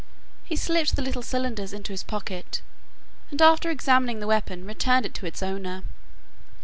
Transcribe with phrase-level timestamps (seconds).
[0.43, 2.63] He slipped the little cylinders into his pocket,
[3.29, 5.83] and after examining the weapon returned it to its owner.